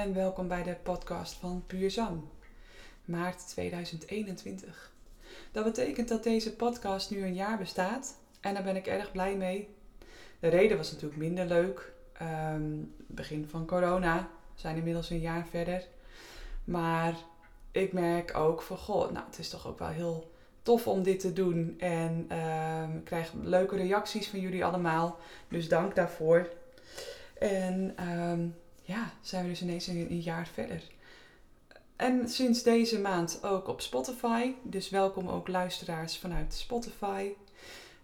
en 0.00 0.14
welkom 0.14 0.48
bij 0.48 0.62
de 0.62 0.76
podcast 0.82 1.32
van 1.32 1.62
Puur 1.66 1.90
Zang, 1.90 2.20
maart 3.04 3.48
2021. 3.48 4.92
Dat 5.52 5.64
betekent 5.64 6.08
dat 6.08 6.22
deze 6.22 6.56
podcast 6.56 7.10
nu 7.10 7.22
een 7.22 7.34
jaar 7.34 7.58
bestaat 7.58 8.16
en 8.40 8.54
daar 8.54 8.62
ben 8.62 8.76
ik 8.76 8.86
erg 8.86 9.12
blij 9.12 9.36
mee. 9.36 9.68
De 10.38 10.48
reden 10.48 10.76
was 10.76 10.92
natuurlijk 10.92 11.20
minder 11.20 11.46
leuk. 11.46 11.92
Ehm, 12.12 12.62
begin 13.06 13.46
van 13.48 13.66
corona, 13.66 14.28
zijn 14.54 14.76
inmiddels 14.76 15.10
een 15.10 15.20
jaar 15.20 15.46
verder. 15.50 15.86
Maar 16.64 17.14
ik 17.70 17.92
merk 17.92 18.36
ook 18.36 18.62
van, 18.62 18.78
goh, 18.78 19.10
nou 19.10 19.26
het 19.26 19.38
is 19.38 19.48
toch 19.48 19.66
ook 19.66 19.78
wel 19.78 19.88
heel 19.88 20.30
tof 20.62 20.86
om 20.86 21.02
dit 21.02 21.20
te 21.20 21.32
doen. 21.32 21.74
En 21.78 22.24
ehm, 22.28 22.96
ik 22.96 23.04
krijg 23.04 23.32
leuke 23.42 23.76
reacties 23.76 24.28
van 24.28 24.40
jullie 24.40 24.64
allemaal. 24.64 25.18
Dus 25.48 25.68
dank 25.68 25.94
daarvoor. 25.94 26.48
En 27.38 27.92
ehm, 27.96 28.46
ja, 28.90 29.12
zijn 29.20 29.42
we 29.42 29.48
dus 29.48 29.62
ineens 29.62 29.86
een, 29.86 30.06
een 30.10 30.20
jaar 30.20 30.46
verder. 30.46 30.82
En 31.96 32.28
sinds 32.28 32.62
deze 32.62 33.00
maand 33.00 33.44
ook 33.44 33.68
op 33.68 33.80
Spotify. 33.80 34.52
Dus 34.62 34.90
welkom 34.90 35.28
ook 35.28 35.48
luisteraars 35.48 36.18
vanuit 36.18 36.54
Spotify. 36.54 37.32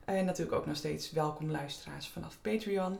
En 0.04 0.24
natuurlijk 0.24 0.56
ook 0.56 0.66
nog 0.66 0.76
steeds 0.76 1.10
welkom 1.10 1.50
luisteraars 1.50 2.08
vanaf 2.08 2.38
Patreon. 2.42 2.98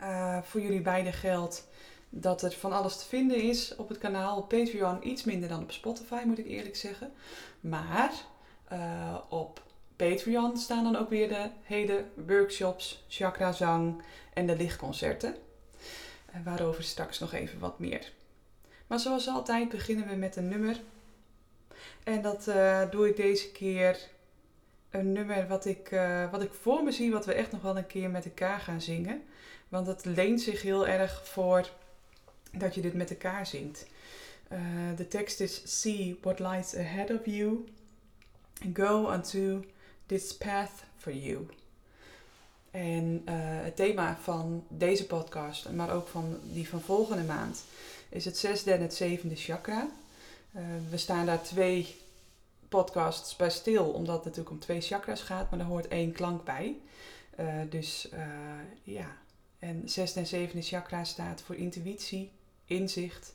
Uh, 0.00 0.42
voor 0.42 0.60
jullie 0.60 0.80
beiden 0.80 1.12
geldt 1.12 1.68
dat 2.08 2.42
er 2.42 2.52
van 2.52 2.72
alles 2.72 2.98
te 2.98 3.06
vinden 3.06 3.42
is 3.42 3.76
op 3.76 3.88
het 3.88 3.98
kanaal. 3.98 4.36
Op 4.36 4.48
Patreon 4.48 5.08
iets 5.08 5.24
minder 5.24 5.48
dan 5.48 5.62
op 5.62 5.72
Spotify, 5.72 6.22
moet 6.24 6.38
ik 6.38 6.46
eerlijk 6.46 6.76
zeggen. 6.76 7.12
Maar 7.60 8.12
uh, 8.72 9.16
op 9.28 9.62
Patreon 9.96 10.56
staan 10.56 10.84
dan 10.84 10.96
ook 10.96 11.10
weer 11.10 11.28
de 11.28 11.50
hele 11.62 12.04
workshops, 12.26 13.04
chakrazang 13.08 14.02
en 14.34 14.46
de 14.46 14.56
lichtconcerten. 14.56 15.34
Uh, 16.34 16.44
waarover 16.44 16.82
straks 16.82 17.18
nog 17.18 17.32
even 17.32 17.58
wat 17.58 17.78
meer. 17.78 18.12
Maar 18.86 19.00
zoals 19.00 19.28
altijd 19.28 19.68
beginnen 19.68 20.08
we 20.08 20.14
met 20.14 20.36
een 20.36 20.48
nummer. 20.48 20.80
En 22.04 22.22
dat 22.22 22.48
uh, 22.48 22.90
doe 22.90 23.08
ik 23.08 23.16
deze 23.16 23.50
keer 23.50 24.08
een 24.90 25.12
nummer 25.12 25.46
wat 25.46 25.64
ik, 25.64 25.90
uh, 25.90 26.30
wat 26.30 26.42
ik 26.42 26.52
voor 26.52 26.84
me 26.84 26.92
zie, 26.92 27.10
wat 27.10 27.26
we 27.26 27.32
echt 27.32 27.52
nog 27.52 27.62
wel 27.62 27.76
een 27.76 27.86
keer 27.86 28.10
met 28.10 28.24
elkaar 28.24 28.60
gaan 28.60 28.80
zingen. 28.80 29.22
Want 29.68 29.86
het 29.86 30.04
leent 30.04 30.40
zich 30.40 30.62
heel 30.62 30.86
erg 30.86 31.28
voor 31.28 31.70
dat 32.52 32.74
je 32.74 32.80
dit 32.80 32.94
met 32.94 33.10
elkaar 33.10 33.46
zingt. 33.46 33.86
Uh, 34.52 34.58
de 34.96 35.08
tekst 35.08 35.40
is 35.40 35.80
See 35.80 36.18
what 36.20 36.38
lies 36.38 36.76
ahead 36.76 37.10
of 37.10 37.20
you. 37.24 37.64
Go 38.72 39.12
unto 39.12 39.64
this 40.06 40.36
path 40.36 40.72
for 40.96 41.12
you. 41.12 41.46
En 42.70 43.22
uh, 43.28 43.34
het 43.62 43.76
thema 43.76 44.18
van 44.22 44.64
deze 44.68 45.06
podcast, 45.06 45.70
maar 45.70 45.94
ook 45.94 46.08
van 46.08 46.38
die 46.42 46.68
van 46.68 46.80
volgende 46.80 47.22
maand, 47.22 47.62
is 48.08 48.24
het 48.24 48.38
zesde 48.38 48.72
en 48.72 48.80
het 48.80 48.94
zevende 48.94 49.36
chakra. 49.36 49.88
Uh, 50.56 50.62
we 50.90 50.96
staan 50.96 51.26
daar 51.26 51.42
twee 51.42 51.96
podcasts 52.68 53.36
bij 53.36 53.50
stil, 53.50 53.84
omdat 53.84 54.14
het 54.14 54.24
natuurlijk 54.24 54.50
om 54.50 54.58
twee 54.58 54.80
chakras 54.80 55.20
gaat, 55.20 55.50
maar 55.50 55.60
er 55.60 55.66
hoort 55.66 55.88
één 55.88 56.12
klank 56.12 56.44
bij. 56.44 56.76
Uh, 57.40 57.54
dus 57.70 58.08
ja, 58.82 59.16
en 59.58 59.82
zesde 59.88 60.20
en 60.20 60.26
zevende 60.26 60.62
chakra 60.62 61.04
staat 61.04 61.40
voor 61.40 61.54
intuïtie, 61.54 62.30
inzicht 62.64 63.34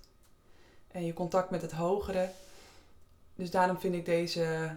en 0.92 1.05
je 1.05 1.14
contact 1.14 1.49
met 1.49 1.61
het 1.61 1.72
hogere. 1.72 2.30
Dus 3.36 3.52
daarom 3.52 3.80
vind 3.80 3.95
ik 3.95 4.05
deze, 4.05 4.75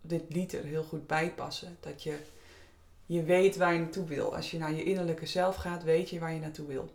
dit 0.00 0.22
lied 0.28 0.52
er 0.52 0.64
heel 0.64 0.82
goed 0.84 1.06
bij 1.06 1.30
passen. 1.30 1.76
Dat 1.80 2.02
je, 2.02 2.18
je 3.06 3.22
weet 3.22 3.56
waar 3.56 3.72
je 3.72 3.78
naartoe 3.78 4.06
wil. 4.06 4.36
Als 4.36 4.50
je 4.50 4.58
naar 4.58 4.72
je 4.72 4.82
innerlijke 4.82 5.26
zelf 5.26 5.56
gaat, 5.56 5.82
weet 5.82 6.10
je 6.10 6.18
waar 6.18 6.32
je 6.32 6.40
naartoe 6.40 6.66
wil. 6.66 6.94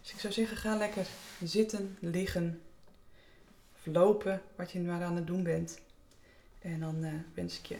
Dus 0.00 0.12
ik 0.12 0.20
zou 0.20 0.32
zeggen, 0.32 0.56
ga 0.56 0.76
lekker 0.76 1.06
zitten, 1.42 1.96
liggen, 2.00 2.62
of 3.74 3.94
lopen, 3.94 4.42
wat 4.56 4.70
je 4.70 4.80
maar 4.80 5.02
aan 5.02 5.16
het 5.16 5.26
doen 5.26 5.42
bent. 5.42 5.80
En 6.60 6.80
dan 6.80 7.04
uh, 7.04 7.12
wens 7.34 7.58
ik 7.58 7.66
je 7.66 7.78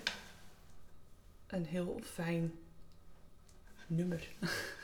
een 1.47 1.65
heel 1.65 2.01
fijn 2.05 2.53
nummer. 3.87 4.29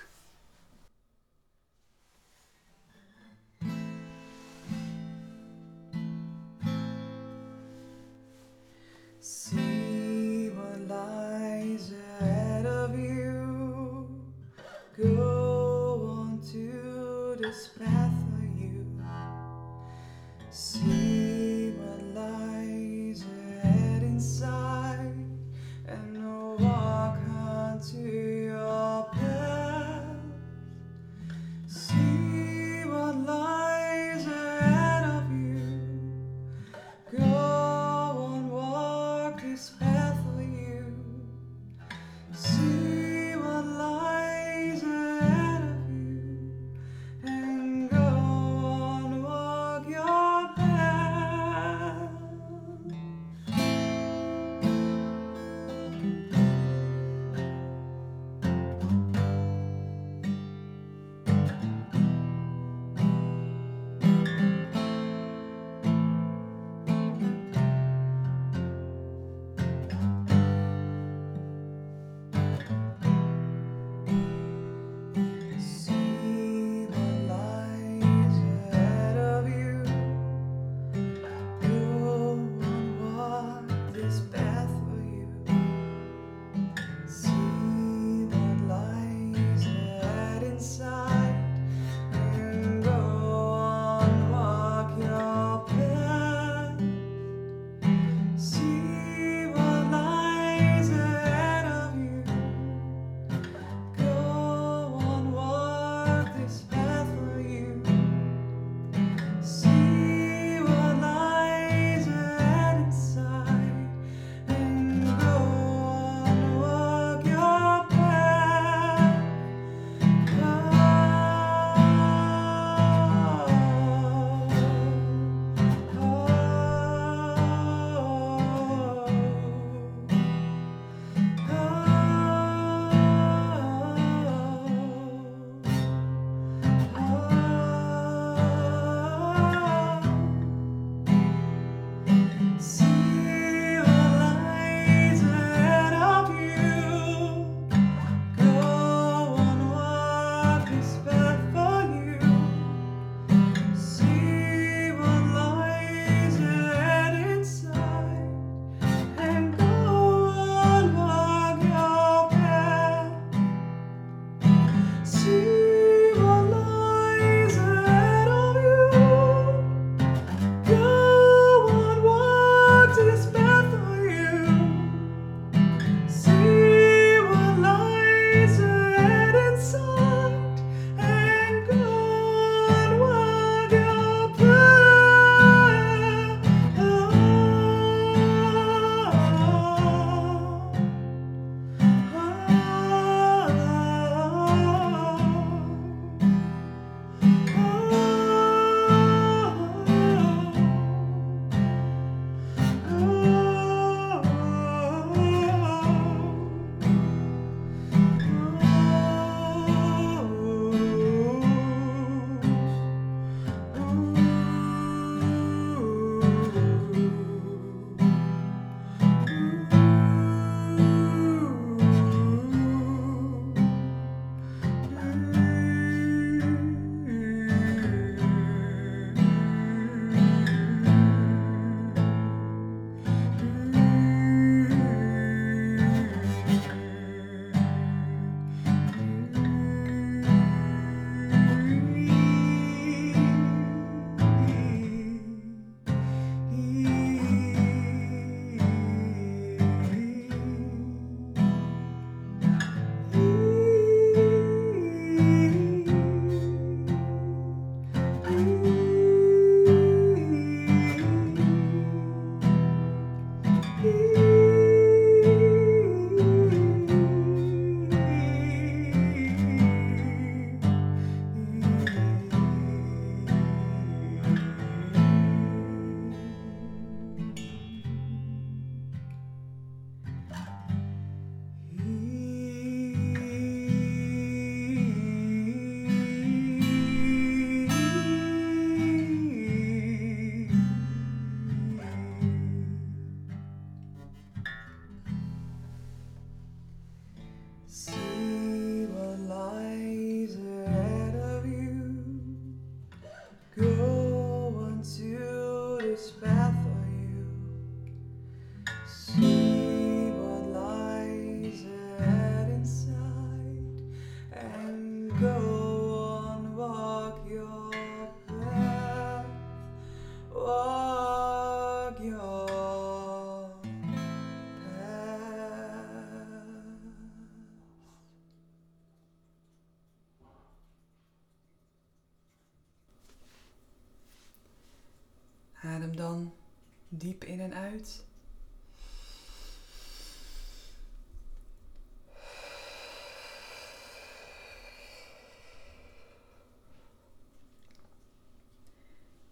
diep 336.98 337.24
in 337.24 337.40
en 337.40 337.54
uit. 337.54 338.04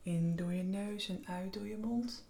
In 0.02 0.36
door 0.36 0.52
je 0.52 0.62
neus 0.62 1.08
en 1.08 1.26
uit 1.26 1.52
door 1.52 1.66
je 1.66 1.76
mond. 1.76 2.24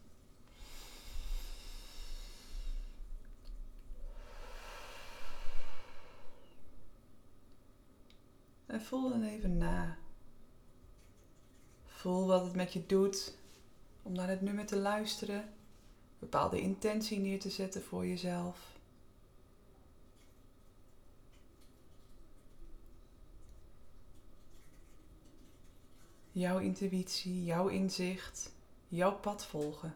En 8.67 8.82
voel 8.82 9.08
dan 9.08 9.23
even 9.23 9.58
na. 9.58 9.99
Voel 11.87 12.26
wat 12.26 12.44
het 12.44 12.55
met 12.55 12.73
je 12.73 12.87
doet 12.87 13.40
om 14.02 14.12
naar 14.12 14.28
het 14.28 14.40
nummer 14.40 14.66
te 14.66 14.76
luisteren. 14.76 15.53
Bepaalde 16.19 16.60
intentie 16.60 17.19
neer 17.19 17.41
te 17.41 17.50
zetten 17.50 17.82
voor 17.82 18.06
jezelf. 18.06 18.70
Jouw 26.32 26.58
intuïtie, 26.58 27.44
jouw 27.44 27.69
inzicht, 27.69 28.53
jouw 28.88 29.15
pad 29.15 29.46
volgen. 29.46 29.94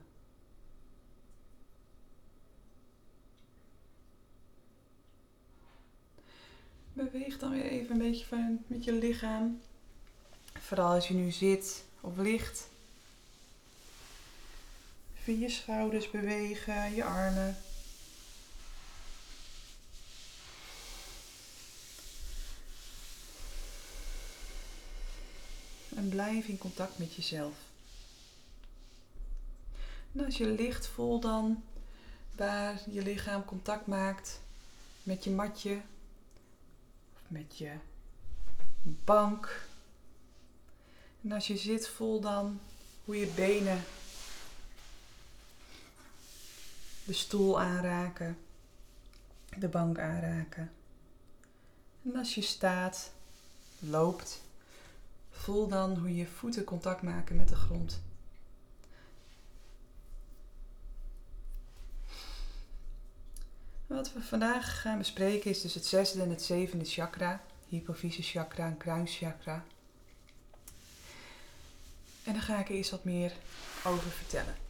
Beweeg 6.92 7.38
dan 7.38 7.50
weer 7.50 7.64
even 7.64 7.90
een 7.90 7.98
beetje 7.98 8.26
van, 8.26 8.64
met 8.66 8.84
je 8.84 8.92
lichaam. 8.92 9.60
Vooral 10.52 10.92
als 10.92 11.08
je 11.08 11.14
nu 11.14 11.30
zit 11.30 11.84
of 12.00 12.16
ligt. 12.16 12.68
Je 15.26 15.48
schouders 15.48 16.10
bewegen, 16.10 16.94
je 16.94 17.04
armen. 17.04 17.56
En 25.96 26.08
blijf 26.08 26.46
in 26.46 26.58
contact 26.58 26.98
met 26.98 27.14
jezelf. 27.14 27.54
En 30.12 30.24
als 30.24 30.36
je 30.36 30.46
ligt, 30.46 30.86
voel 30.86 31.20
dan 31.20 31.62
waar 32.36 32.80
je 32.90 33.02
lichaam 33.02 33.44
contact 33.44 33.86
maakt 33.86 34.40
met 35.02 35.24
je 35.24 35.30
matje 35.30 35.80
met 37.28 37.58
je 37.58 37.72
bank. 38.82 39.68
En 41.22 41.32
als 41.32 41.46
je 41.46 41.56
zit, 41.56 41.88
voel 41.88 42.20
dan 42.20 42.60
hoe 43.04 43.16
je 43.16 43.26
benen 43.26 43.84
de 47.06 47.12
stoel 47.12 47.60
aanraken, 47.60 48.38
de 49.58 49.68
bank 49.68 49.98
aanraken. 49.98 50.70
En 52.04 52.16
als 52.16 52.34
je 52.34 52.42
staat, 52.42 53.12
loopt, 53.78 54.42
voel 55.30 55.68
dan 55.68 55.98
hoe 55.98 56.16
je 56.16 56.26
voeten 56.26 56.64
contact 56.64 57.02
maken 57.02 57.36
met 57.36 57.48
de 57.48 57.56
grond. 57.56 58.00
Wat 63.86 64.12
we 64.12 64.22
vandaag 64.22 64.80
gaan 64.80 64.98
bespreken 64.98 65.50
is 65.50 65.60
dus 65.60 65.74
het 65.74 65.86
zesde 65.86 66.22
en 66.22 66.30
het 66.30 66.42
zevende 66.42 66.84
chakra, 66.84 67.42
hypofyse 67.68 68.22
chakra 68.22 68.66
en 68.66 68.76
kruinchakra. 68.76 69.64
En 72.24 72.32
daar 72.32 72.42
ga 72.42 72.58
ik 72.58 72.68
eerst 72.68 72.90
wat 72.90 73.04
meer 73.04 73.32
over 73.84 74.10
vertellen. 74.10 74.65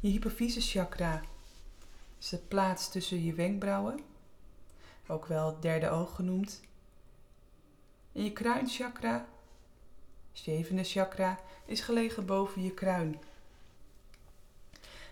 Je 0.00 0.08
hypofyse 0.08 0.60
chakra 0.60 1.20
is 2.18 2.28
de 2.28 2.38
plaats 2.38 2.90
tussen 2.90 3.24
je 3.24 3.34
wenkbrauwen, 3.34 4.00
ook 5.06 5.26
wel 5.26 5.46
het 5.46 5.62
derde 5.62 5.90
oog 5.90 6.14
genoemd. 6.14 6.60
En 8.12 8.24
je 8.24 8.32
kruinchakra, 8.32 9.26
zevende 10.32 10.84
chakra, 10.84 11.40
is 11.66 11.80
gelegen 11.80 12.26
boven 12.26 12.62
je 12.62 12.74
kruin. 12.74 13.18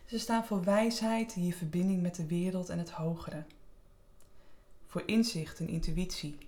Ze 0.07 0.19
staan 0.19 0.47
voor 0.47 0.65
wijsheid 0.65 1.35
in 1.35 1.45
je 1.45 1.53
verbinding 1.53 2.03
met 2.03 2.15
de 2.15 2.27
wereld 2.27 2.69
en 2.69 2.79
het 2.79 2.91
hogere. 2.91 3.45
Voor 4.87 5.03
inzicht 5.07 5.59
en 5.59 5.69
intuïtie. 5.69 6.39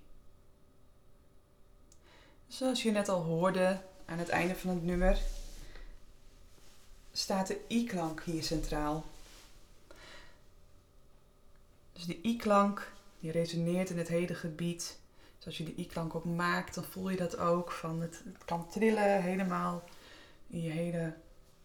Zoals 2.47 2.83
je 2.83 2.91
net 2.91 3.09
al 3.09 3.23
hoorde 3.23 3.81
aan 4.05 4.17
het 4.17 4.29
einde 4.29 4.55
van 4.55 4.69
het 4.69 4.83
nummer, 4.83 5.19
staat 7.11 7.47
de 7.47 7.59
i-klank 7.69 8.21
hier 8.23 8.43
centraal. 8.43 9.05
Dus 11.93 12.05
de 12.05 12.19
i-klank 12.23 12.91
die 13.19 13.31
resoneert 13.31 13.89
in 13.89 13.97
het 13.97 14.07
hele 14.07 14.35
gebied. 14.35 14.99
Dus 15.37 15.45
als 15.45 15.57
je 15.57 15.63
de 15.63 15.81
i-klank 15.81 16.15
ook 16.15 16.25
maakt, 16.25 16.75
dan 16.75 16.83
voel 16.83 17.09
je 17.09 17.17
dat 17.17 17.37
ook. 17.37 17.71
Van 17.71 18.01
het, 18.01 18.23
kan 18.45 18.69
trillen 18.69 19.21
helemaal 19.21 19.83
in 20.47 20.61
je 20.61 20.69
hele 20.69 21.13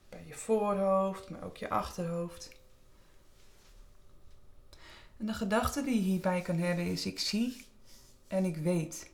bij 0.09 0.25
je 0.27 0.35
voorhoofd, 0.35 1.31
maar 1.31 1.45
ook 1.45 1.57
je 1.57 1.71
achterhoofd. 1.71 2.51
En 5.17 5.27
de 5.27 5.35
gedachte 5.35 5.85
die 5.85 5.95
je 5.95 6.01
hierbij 6.01 6.41
kan 6.41 6.59
hebben 6.59 6.85
is: 6.85 7.07
ik 7.07 7.19
zie 7.19 7.67
en 8.29 8.45
ik 8.45 8.57
weet. 8.57 9.11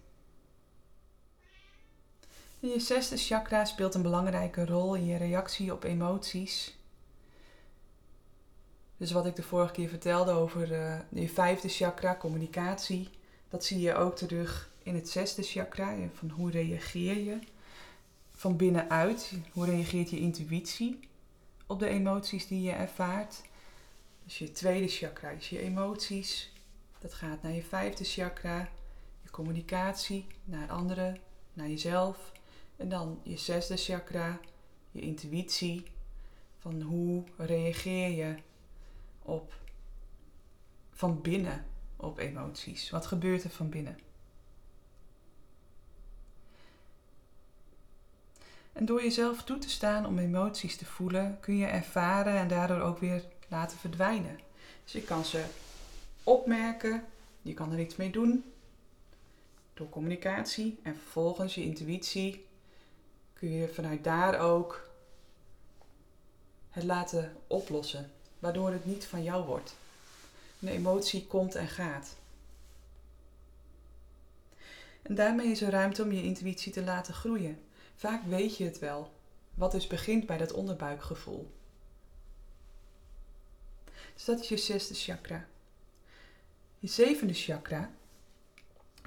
Je 2.70 2.80
zesde 2.80 3.16
chakra 3.16 3.64
speelt 3.64 3.94
een 3.94 4.02
belangrijke 4.02 4.66
rol 4.66 4.94
in 4.94 5.04
je 5.04 5.16
reactie 5.16 5.72
op 5.72 5.84
emoties. 5.84 6.76
Dus 8.96 9.12
wat 9.12 9.26
ik 9.26 9.36
de 9.36 9.42
vorige 9.42 9.72
keer 9.72 9.88
vertelde 9.88 10.30
over 10.30 10.72
uh, 10.72 10.98
je 11.08 11.28
vijfde 11.28 11.68
chakra, 11.68 12.16
communicatie, 12.16 13.08
dat 13.48 13.64
zie 13.64 13.80
je 13.80 13.94
ook 13.94 14.16
terug 14.16 14.70
in 14.82 14.94
het 14.94 15.08
zesde 15.08 15.42
chakra. 15.42 15.96
Van 16.14 16.30
hoe 16.30 16.50
reageer 16.50 17.18
je 17.18 17.38
van 18.32 18.56
binnenuit. 18.56 19.32
Hoe 19.52 19.64
reageert 19.64 20.10
je 20.10 20.18
intuïtie 20.18 21.08
op 21.66 21.78
de 21.78 21.88
emoties 21.88 22.46
die 22.46 22.62
je 22.62 22.72
ervaart? 22.72 23.42
Dus 24.24 24.38
je 24.38 24.52
tweede 24.52 24.88
chakra 24.88 25.30
is 25.30 25.48
je 25.48 25.58
emoties. 25.58 26.52
Dat 26.98 27.14
gaat 27.14 27.42
naar 27.42 27.52
je 27.52 27.62
vijfde 27.62 28.04
chakra, 28.04 28.68
je 29.22 29.30
communicatie, 29.30 30.26
naar 30.44 30.68
anderen, 30.68 31.18
naar 31.52 31.68
jezelf. 31.68 32.32
En 32.76 32.88
dan 32.88 33.20
je 33.22 33.36
zesde 33.36 33.76
chakra, 33.76 34.40
je 34.90 35.00
intuïtie. 35.00 35.84
Van 36.58 36.80
hoe 36.80 37.24
reageer 37.36 38.08
je 38.08 38.34
op 39.22 39.54
van 40.90 41.20
binnen 41.20 41.64
op 41.96 42.18
emoties? 42.18 42.90
Wat 42.90 43.06
gebeurt 43.06 43.44
er 43.44 43.50
van 43.50 43.68
binnen? 43.68 43.98
En 48.72 48.86
door 48.86 49.02
jezelf 49.02 49.42
toe 49.42 49.58
te 49.58 49.70
staan 49.70 50.06
om 50.06 50.18
emoties 50.18 50.76
te 50.76 50.84
voelen, 50.84 51.40
kun 51.40 51.56
je 51.56 51.66
ervaren 51.66 52.36
en 52.36 52.48
daardoor 52.48 52.80
ook 52.80 52.98
weer 52.98 53.24
laten 53.48 53.78
verdwijnen. 53.78 54.38
Dus 54.84 54.92
je 54.92 55.02
kan 55.02 55.24
ze 55.24 55.44
opmerken, 56.24 57.04
je 57.42 57.54
kan 57.54 57.72
er 57.72 57.80
iets 57.80 57.96
mee 57.96 58.10
doen 58.10 58.44
door 59.74 59.88
communicatie 59.88 60.78
en 60.82 60.96
vervolgens 60.96 61.54
je 61.54 61.62
intuïtie 61.62 62.46
kun 63.42 63.52
je 63.52 63.68
vanuit 63.68 64.04
daar 64.04 64.40
ook 64.40 64.88
het 66.70 66.84
laten 66.84 67.36
oplossen, 67.46 68.12
waardoor 68.38 68.70
het 68.70 68.84
niet 68.84 69.04
van 69.04 69.22
jou 69.22 69.46
wordt. 69.46 69.74
Een 70.60 70.68
emotie 70.68 71.26
komt 71.26 71.54
en 71.54 71.68
gaat. 71.68 72.16
En 75.02 75.14
daarmee 75.14 75.46
is 75.46 75.62
er 75.62 75.70
ruimte 75.70 76.02
om 76.02 76.12
je 76.12 76.22
intuïtie 76.22 76.72
te 76.72 76.82
laten 76.82 77.14
groeien. 77.14 77.60
Vaak 77.96 78.22
weet 78.24 78.56
je 78.56 78.64
het 78.64 78.78
wel, 78.78 79.12
wat 79.54 79.72
dus 79.72 79.86
begint 79.86 80.26
bij 80.26 80.38
dat 80.38 80.52
onderbuikgevoel. 80.52 81.50
Dus 84.14 84.24
dat 84.24 84.40
is 84.40 84.48
je 84.48 84.56
zesde 84.56 84.94
chakra. 84.94 85.46
Je 86.78 86.88
zevende 86.88 87.34
chakra 87.34 87.90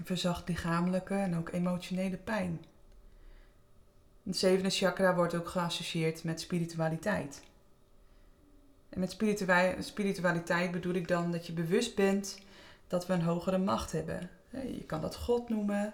verzacht 0.04 0.48
lichamelijke 0.48 1.16
en 1.16 1.38
ook 1.38 1.52
emotionele 1.52 2.18
pijn. 2.18 2.66
Het 4.26 4.38
zevende 4.38 4.70
chakra 4.70 5.16
wordt 5.16 5.36
ook 5.36 5.48
geassocieerd 5.48 6.24
met 6.24 6.42
spiritualiteit. 6.42 7.44
En 8.90 9.00
met 9.00 9.18
spiritualiteit 9.80 10.72
bedoel 10.72 10.94
ik 10.94 11.08
dan 11.08 11.32
dat 11.32 11.48
je 11.48 11.54
bewust 11.54 11.96
bent 11.96 12.40
dat 12.88 13.08
we 13.08 13.14
een 13.14 13.22
hogere 13.22 13.58
macht 13.58 13.92
hebben. 13.92 14.30
Je 14.50 14.84
kan 14.86 15.02
dat 15.02 15.16
God 15.16 15.50
noemen, 15.50 15.94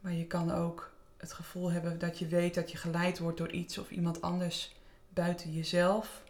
maar 0.00 0.12
je 0.12 0.26
kan 0.26 0.52
ook 0.52 0.92
het 1.16 1.32
gevoel 1.32 1.70
hebben 1.70 1.98
dat 1.98 2.18
je 2.18 2.26
weet 2.26 2.54
dat 2.54 2.70
je 2.70 2.76
geleid 2.76 3.18
wordt 3.18 3.38
door 3.38 3.50
iets 3.50 3.78
of 3.78 3.90
iemand 3.90 4.22
anders 4.22 4.76
buiten 5.08 5.52
jezelf. 5.52 6.22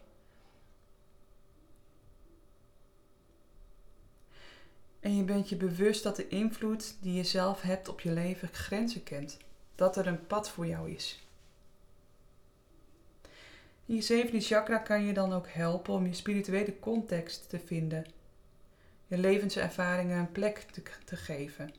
En 5.00 5.16
je 5.16 5.22
bent 5.22 5.48
je 5.48 5.56
bewust 5.56 6.02
dat 6.02 6.16
de 6.16 6.28
invloed 6.28 6.96
die 7.00 7.14
je 7.14 7.24
zelf 7.24 7.62
hebt 7.62 7.88
op 7.88 8.00
je 8.00 8.12
leven 8.12 8.48
grenzen 8.48 9.02
kent. 9.02 9.36
Dat 9.74 9.96
er 9.96 10.06
een 10.06 10.26
pad 10.26 10.50
voor 10.50 10.66
jou 10.66 10.90
is. 10.90 11.24
Je 13.84 14.00
zevende 14.00 14.40
chakra 14.40 14.78
kan 14.78 15.04
je 15.04 15.12
dan 15.12 15.32
ook 15.32 15.48
helpen 15.48 15.94
om 15.94 16.06
je 16.06 16.14
spirituele 16.14 16.78
context 16.78 17.48
te 17.48 17.58
vinden. 17.58 18.06
Je 19.06 19.18
levenservaringen 19.18 20.18
een 20.18 20.32
plek 20.32 20.58
te, 20.58 20.82
te 21.04 21.16
geven. 21.16 21.74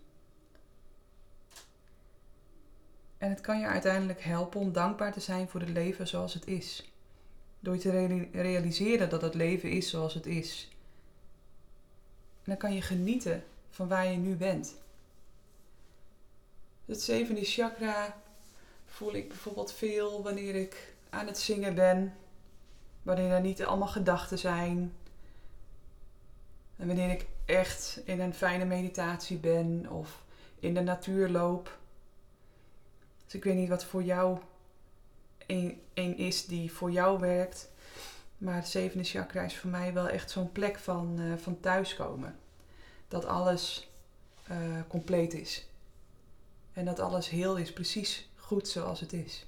En 3.17 3.29
het 3.29 3.41
kan 3.41 3.59
je 3.59 3.65
uiteindelijk 3.65 4.21
helpen 4.21 4.59
om 4.59 4.71
dankbaar 4.71 5.13
te 5.13 5.19
zijn 5.19 5.47
voor 5.47 5.59
het 5.59 5.69
leven 5.69 6.07
zoals 6.07 6.33
het 6.33 6.47
is. 6.47 6.91
Door 7.59 7.73
je 7.73 7.79
te 7.79 8.27
realiseren 8.31 9.09
dat 9.09 9.21
het 9.21 9.33
leven 9.33 9.69
is 9.69 9.89
zoals 9.89 10.13
het 10.13 10.25
is. 10.25 10.69
En 12.35 12.51
dan 12.51 12.57
kan 12.57 12.73
je 12.73 12.81
genieten 12.81 13.43
van 13.69 13.87
waar 13.87 14.07
je 14.07 14.17
nu 14.17 14.35
bent. 14.35 14.75
Het 16.85 17.01
zevende 17.01 17.43
chakra 17.43 18.21
voel 18.85 19.13
ik 19.13 19.27
bijvoorbeeld 19.27 19.73
veel 19.73 20.23
wanneer 20.23 20.55
ik 20.55 20.93
aan 21.09 21.27
het 21.27 21.37
zingen 21.37 21.75
ben. 21.75 22.13
Wanneer 23.03 23.31
er 23.31 23.41
niet 23.41 23.63
allemaal 23.63 23.87
gedachten 23.87 24.37
zijn. 24.37 24.93
En 26.77 26.87
wanneer 26.87 27.09
ik 27.09 27.25
echt 27.45 28.01
in 28.05 28.19
een 28.19 28.33
fijne 28.33 28.65
meditatie 28.65 29.37
ben 29.37 29.89
of 29.89 30.23
in 30.59 30.73
de 30.73 30.81
natuur 30.81 31.29
loop. 31.29 31.77
Dus 33.25 33.33
ik 33.33 33.43
weet 33.43 33.55
niet 33.55 33.69
wat 33.69 33.85
voor 33.85 34.03
jou 34.03 34.39
een, 35.47 35.81
een 35.93 36.17
is 36.17 36.45
die 36.45 36.71
voor 36.71 36.91
jou 36.91 37.19
werkt. 37.19 37.69
Maar 38.37 38.55
het 38.55 38.67
zevende 38.67 39.03
chakra 39.03 39.41
is 39.41 39.57
voor 39.57 39.69
mij 39.69 39.93
wel 39.93 40.07
echt 40.07 40.31
zo'n 40.31 40.51
plek 40.51 40.77
van, 40.77 41.19
uh, 41.19 41.37
van 41.37 41.59
thuiskomen. 41.59 42.39
Dat 43.07 43.25
alles 43.25 43.89
uh, 44.51 44.57
compleet 44.87 45.33
is. 45.33 45.67
En 46.75 46.86
dat 46.86 47.00
alles 47.00 47.29
heel 47.29 47.55
is, 47.55 47.74
precies 47.74 48.29
goed 48.36 48.67
zoals 48.67 49.00
het 49.00 49.13
is. 49.13 49.46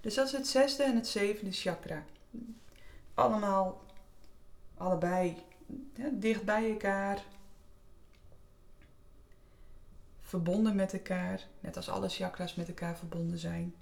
Dus 0.00 0.14
dat 0.14 0.26
is 0.26 0.32
het 0.32 0.48
zesde 0.48 0.82
en 0.82 0.94
het 0.94 1.06
zevende 1.06 1.52
chakra. 1.52 2.04
Allemaal, 3.14 3.82
allebei, 4.76 5.36
dicht 6.12 6.44
bij 6.44 6.70
elkaar. 6.70 7.24
Verbonden 10.20 10.76
met 10.76 10.92
elkaar, 10.92 11.46
net 11.60 11.76
als 11.76 11.88
alle 11.88 12.08
chakras 12.08 12.54
met 12.54 12.68
elkaar 12.68 12.96
verbonden 12.96 13.38
zijn. 13.38 13.74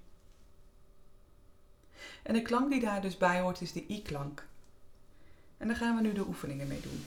En 2.22 2.34
de 2.34 2.42
klank 2.42 2.70
die 2.70 2.80
daar 2.80 3.00
dus 3.00 3.16
bij 3.16 3.40
hoort 3.40 3.60
is 3.60 3.72
de 3.72 3.84
i-klank. 3.88 4.46
En 5.56 5.66
daar 5.66 5.76
gaan 5.76 5.96
we 5.96 6.02
nu 6.02 6.12
de 6.12 6.26
oefeningen 6.26 6.66
mee 6.66 6.80
doen. 6.80 7.04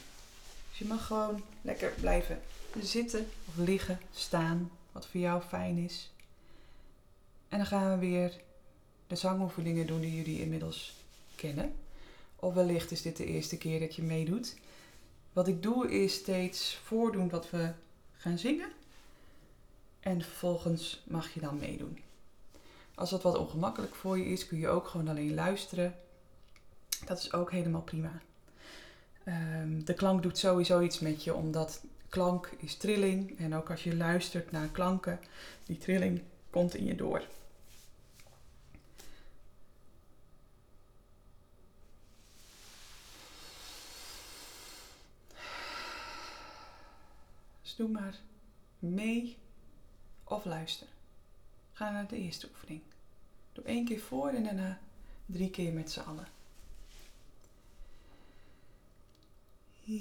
Je 0.82 0.88
mag 0.88 1.06
gewoon 1.06 1.44
lekker 1.62 1.94
blijven 2.00 2.42
zitten 2.80 3.28
of 3.48 3.58
liggen, 3.58 4.00
staan, 4.14 4.72
wat 4.92 5.08
voor 5.08 5.20
jou 5.20 5.42
fijn 5.42 5.78
is. 5.78 6.12
En 7.50 7.58
dan 7.58 7.68
gaan 7.68 7.92
we 7.92 8.06
weer 8.06 8.42
de 9.08 9.16
zangoefeningen 9.16 9.88
doen 9.88 10.00
die 10.00 10.16
jullie 10.16 10.42
inmiddels 10.42 10.96
kennen. 11.36 11.76
Of 12.36 12.54
wellicht 12.54 12.92
is 12.92 13.02
dit 13.02 13.18
de 13.18 13.26
eerste 13.26 13.58
keer 13.58 13.80
dat 13.80 13.96
je 13.96 14.02
meedoet. 14.02 14.56
Wat 15.34 15.48
ik 15.48 15.64
doe 15.64 15.92
is 15.92 16.14
steeds 16.14 16.80
voordoen 16.84 17.30
wat 17.30 17.50
we 17.50 17.72
gaan 18.18 18.38
zingen. 18.38 18.72
En 20.00 20.22
vervolgens 20.22 21.02
mag 21.04 21.34
je 21.34 21.40
dan 21.40 21.58
meedoen. 21.58 22.00
Als 22.96 23.10
dat 23.10 23.24
wat 23.24 23.38
ongemakkelijk 23.38 23.96
voor 23.96 24.18
je 24.18 24.26
is, 24.26 24.48
kun 24.48 24.58
je 24.58 24.68
ook 24.68 24.88
gewoon 24.88 25.08
alleen 25.08 25.34
luisteren. 25.34 25.96
Dat 27.06 27.20
is 27.20 27.34
ook 27.34 27.52
helemaal 27.52 27.82
prima. 27.82 28.22
Um, 29.26 29.86
de 29.86 29.94
klank 29.94 30.24
doet 30.24 30.38
sowieso 30.38 30.82
iets 30.82 31.00
met 31.00 31.24
je, 31.24 31.34
omdat 31.34 31.84
klank 32.10 32.54
is 32.58 32.76
trilling. 32.76 33.40
En 33.40 33.56
ook 33.56 33.70
als 33.70 33.84
je 33.84 33.96
luistert 33.96 34.52
naar 34.52 34.68
klanken, 34.68 35.20
die 35.66 35.78
trilling 35.78 36.22
komt 36.50 36.76
in 36.76 36.86
je 36.86 36.96
door. 36.96 37.24
Dus 47.62 47.76
doe 47.76 47.90
maar 47.90 48.16
mee 48.80 49.38
of 50.24 50.46
luister. 50.46 50.88
Ga 51.74 51.92
naar 51.92 52.08
de 52.08 52.18
eerste 52.18 52.48
oefening. 52.54 52.82
Doe 53.54 53.64
één 53.64 53.86
keer 53.86 54.00
voor 54.00 54.30
en 54.30 54.44
daarna 54.44 54.80
drie 55.26 55.50
keer 55.50 55.74
met 55.74 55.92
z'n 55.92 56.00
allen. 56.00 56.28
Drie 59.86 60.00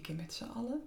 keer 0.00 0.14
met 0.14 0.32
z'n 0.32 0.44
allen. 0.44 0.82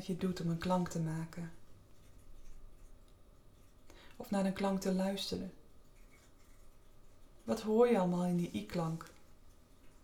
Het 0.00 0.08
je 0.08 0.26
doet 0.26 0.40
om 0.40 0.50
een 0.50 0.58
klank 0.58 0.88
te 0.88 1.00
maken. 1.00 1.52
Of 4.16 4.30
naar 4.30 4.44
een 4.44 4.52
klank 4.52 4.80
te 4.80 4.92
luisteren. 4.92 5.52
Wat 7.44 7.60
hoor 7.60 7.88
je 7.88 7.98
allemaal 7.98 8.24
in 8.24 8.36
die 8.36 8.50
i-klank? 8.52 9.10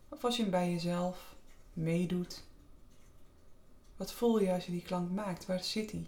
Of 0.08 0.24
als 0.24 0.36
je 0.36 0.42
hem 0.42 0.50
bij 0.50 0.70
jezelf 0.70 1.34
meedoet. 1.72 2.42
Wat 3.96 4.12
voel 4.12 4.40
je 4.40 4.52
als 4.52 4.66
je 4.66 4.72
die 4.72 4.82
klank 4.82 5.10
maakt? 5.10 5.46
Waar 5.46 5.64
zit 5.64 5.90
die? 5.90 6.06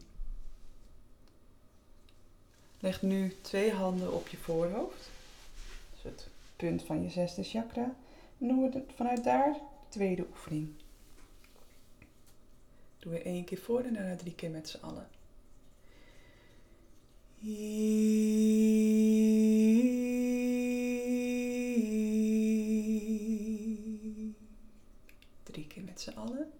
Leg 2.81 3.03
nu 3.03 3.37
twee 3.41 3.73
handen 3.73 4.13
op 4.13 4.29
je 4.29 4.37
voorhoofd. 4.37 5.11
Dat 5.91 5.99
is 5.99 6.03
het 6.03 6.29
punt 6.57 6.83
van 6.83 7.03
je 7.03 7.11
zesde 7.11 7.43
chakra. 7.43 7.95
En 8.39 8.71
we 8.71 8.83
vanuit 8.95 9.25
daar 9.25 9.53
de 9.53 9.61
tweede 9.89 10.27
oefening. 10.31 10.75
Doen 12.99 13.13
we 13.13 13.23
één 13.23 13.45
keer 13.45 13.59
voor 13.59 13.81
en 13.81 13.93
daarna 13.95 14.17
drie 14.17 14.35
keer 14.35 14.51
met 14.51 14.69
z'n 14.69 14.81
allen. 14.81 15.09
Drie 25.43 25.67
keer 25.67 25.85
met 25.85 26.01
z'n 26.01 26.11
allen. 26.15 26.53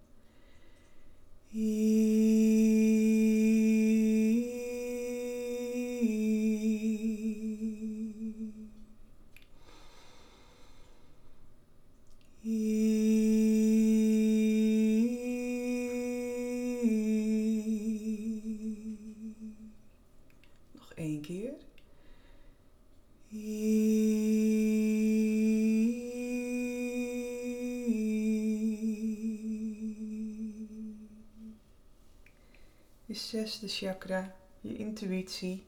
Je 34.61 34.77
intuïtie. 34.77 35.65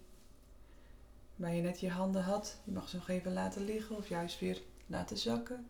Waar 1.36 1.54
je 1.56 1.62
net 1.62 1.80
je 1.80 1.90
handen 1.90 2.24
had, 2.24 2.60
je 2.64 2.72
mag 2.72 2.90
ze 2.90 2.96
nog 2.96 3.10
even 3.10 3.34
laten 3.34 3.64
liggen 3.64 3.96
of 3.96 4.10
juist 4.10 4.40
weer 4.40 4.62
laten 4.86 5.18
zakken. 5.18 5.70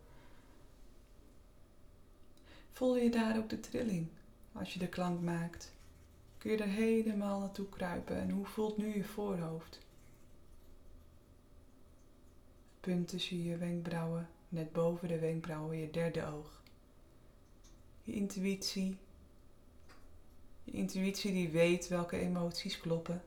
Voel 2.71 2.97
je 2.97 3.09
daar 3.09 3.37
ook 3.37 3.49
de 3.49 3.59
trilling 3.59 4.07
als 4.51 4.73
je 4.73 4.79
de 4.79 4.87
klank 4.87 5.21
maakt? 5.21 5.71
Kun 6.37 6.51
je 6.51 6.57
er 6.57 6.67
helemaal 6.67 7.39
naartoe 7.39 7.69
kruipen 7.69 8.15
en 8.15 8.29
hoe 8.29 8.45
voelt 8.45 8.77
nu 8.77 8.95
je 8.95 9.03
voorhoofd? 9.03 9.79
Punt 12.79 13.07
tussen 13.07 13.43
je 13.43 13.57
wenkbrauwen, 13.57 14.29
net 14.49 14.71
boven 14.71 15.07
de 15.07 15.19
wenkbrauwen, 15.19 15.77
je 15.77 15.89
derde 15.89 16.25
oog. 16.25 16.61
Je 18.01 18.11
intuïtie, 18.11 18.97
je 20.63 20.71
intuïtie 20.71 21.31
die 21.31 21.49
weet 21.49 21.87
welke 21.87 22.17
emoties 22.17 22.79
kloppen. 22.79 23.23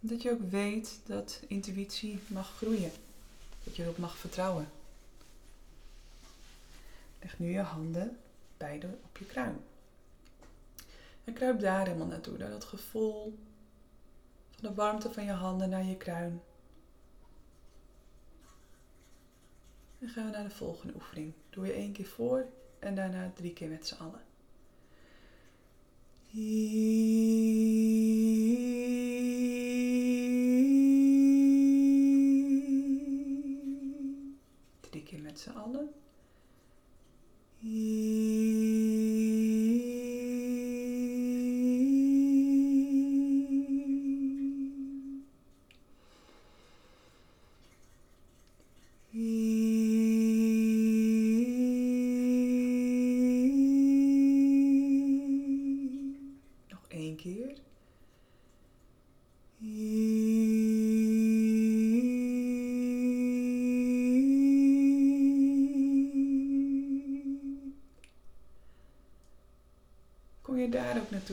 Dat 0.00 0.22
je 0.22 0.30
ook 0.30 0.50
weet 0.50 1.00
dat 1.04 1.42
intuïtie 1.46 2.18
mag 2.26 2.56
groeien. 2.56 2.90
Dat 3.64 3.76
je 3.76 3.82
erop 3.82 3.98
mag 3.98 4.16
vertrouwen. 4.16 4.68
Leg 7.20 7.38
nu 7.38 7.52
je 7.52 7.60
handen 7.60 8.18
beide 8.56 8.98
op 9.04 9.16
je 9.16 9.24
kruin. 9.24 9.56
En 11.24 11.32
kruip 11.32 11.60
daar 11.60 11.86
helemaal 11.86 12.06
naartoe, 12.06 12.38
naar 12.38 12.50
dat 12.50 12.64
gevoel 12.64 13.38
van 14.50 14.68
de 14.68 14.74
warmte 14.74 15.12
van 15.12 15.24
je 15.24 15.32
handen 15.32 15.68
naar 15.68 15.84
je 15.84 15.96
kruin. 15.96 16.40
En 19.98 20.08
gaan 20.08 20.24
we 20.24 20.30
naar 20.30 20.48
de 20.48 20.54
volgende 20.54 20.94
oefening. 20.94 21.32
Doe 21.50 21.66
je 21.66 21.72
één 21.72 21.92
keer 21.92 22.06
voor 22.06 22.46
en 22.78 22.94
daarna 22.94 23.32
drie 23.34 23.52
keer 23.52 23.68
met 23.68 23.86
z'n 23.86 23.94
allen. 24.02 24.20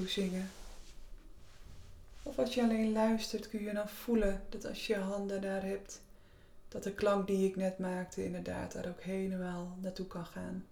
Zingen? 0.01 0.51
Of 2.23 2.39
als 2.39 2.53
je 2.53 2.61
alleen 2.61 2.91
luistert, 2.91 3.49
kun 3.49 3.63
je 3.63 3.73
dan 3.73 3.89
voelen 3.89 4.41
dat 4.49 4.65
als 4.65 4.87
je 4.87 4.93
je 4.93 4.99
handen 4.99 5.41
daar 5.41 5.63
hebt, 5.63 6.01
dat 6.67 6.83
de 6.83 6.93
klank 6.93 7.27
die 7.27 7.49
ik 7.49 7.55
net 7.55 7.79
maakte 7.79 8.25
inderdaad 8.25 8.71
daar 8.71 8.87
ook 8.87 9.01
helemaal 9.01 9.77
naartoe 9.81 10.07
kan 10.07 10.25
gaan. 10.25 10.65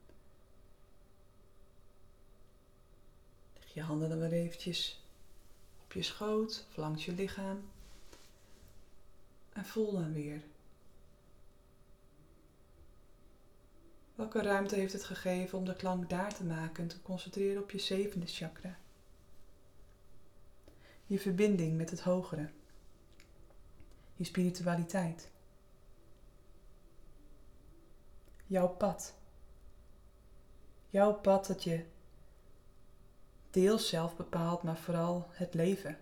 Leg 3.60 3.74
je 3.74 3.82
handen 3.82 4.10
dan 4.10 4.20
weer 4.20 4.32
eventjes 4.32 5.04
op 5.84 5.94
je 5.94 6.04
schoot 6.04 6.66
of 6.70 6.78
langs 6.78 7.06
je 7.06 7.12
lichaam. 7.12 7.70
En 9.54 9.66
voel 9.66 9.92
dan 9.92 10.14
weer. 10.14 10.42
Welke 14.16 14.42
ruimte 14.42 14.76
heeft 14.76 14.94
het 14.94 15.04
gegeven 15.04 15.58
om 15.58 15.66
de 15.66 15.76
klank 15.76 16.10
daar 16.10 16.34
te 16.34 16.44
maken 16.44 16.84
en 16.84 16.90
te 16.90 17.02
concentreren 17.02 17.62
op 17.62 17.72
je 17.72 17.80
zevende 17.80 18.28
chakra? 18.28 18.78
Je 21.12 21.20
verbinding 21.20 21.78
met 21.78 21.90
het 21.90 22.00
hogere. 22.00 22.50
Je 24.16 24.24
spiritualiteit. 24.24 25.32
Jouw 28.48 28.68
pad. 28.68 29.14
Jouw 30.90 31.14
pad 31.14 31.46
dat 31.46 31.64
je 31.64 31.86
deels 33.50 33.90
zelf 33.90 34.16
bepaalt, 34.16 34.64
maar 34.64 34.78
vooral 34.78 35.28
het 35.32 35.54
leven. 35.54 35.98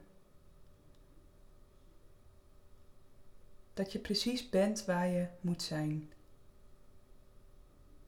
Dat 3.73 3.91
je 3.91 3.99
precies 3.99 4.49
bent 4.49 4.85
waar 4.85 5.07
je 5.07 5.27
moet 5.41 5.63
zijn. 5.63 6.11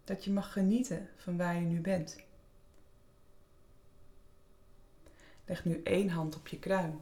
Dat 0.03 0.23
je 0.23 0.31
mag 0.31 0.53
genieten 0.53 1.09
van 1.15 1.37
waar 1.37 1.55
je 1.55 1.65
nu 1.65 1.79
bent. 1.79 2.17
Leg 5.45 5.65
nu 5.65 5.81
één 5.83 6.09
hand 6.09 6.35
op 6.35 6.47
je 6.47 6.59
kruin 6.59 6.99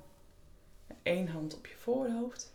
en 0.87 0.95
één 1.03 1.27
hand 1.27 1.55
op 1.55 1.67
je 1.67 1.75
voorhoofd. 1.75 2.53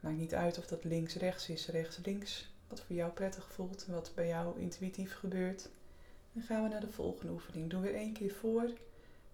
Maakt 0.00 0.16
niet 0.16 0.34
uit 0.34 0.58
of 0.58 0.66
dat 0.66 0.84
links-rechts 0.84 1.48
is, 1.48 1.66
rechts-links. 1.66 2.50
Wat 2.68 2.80
voor 2.80 2.96
jou 2.96 3.12
prettig 3.12 3.52
voelt 3.52 3.84
en 3.86 3.92
wat 3.92 4.12
bij 4.14 4.26
jou 4.26 4.60
intuïtief 4.60 5.14
gebeurt. 5.14 5.68
Dan 6.32 6.42
gaan 6.42 6.62
we 6.62 6.68
naar 6.68 6.80
de 6.80 6.92
volgende 6.92 7.32
oefening. 7.32 7.70
Doen 7.70 7.80
we 7.80 7.90
één 7.90 8.12
keer 8.12 8.32
voor 8.32 8.70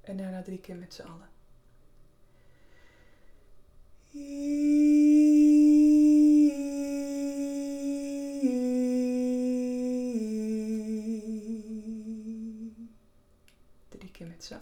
en 0.01 0.17
daarna 0.17 0.43
drie 0.43 0.59
keer 0.59 0.77
met 0.77 0.95
z'n 0.95 1.03
allen. 1.03 1.29
Drie 14.38 14.59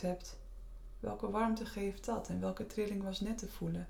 hebt. 0.00 0.36
Welke 1.00 1.30
warmte 1.30 1.66
geeft 1.66 2.04
dat 2.04 2.28
en 2.28 2.40
welke 2.40 2.66
trilling 2.66 3.02
was 3.02 3.20
net 3.20 3.38
te 3.38 3.48
voelen? 3.48 3.88